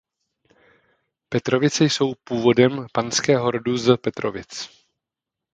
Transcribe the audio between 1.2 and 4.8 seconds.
Petrovice jsou původem panského rodu z Petrovic.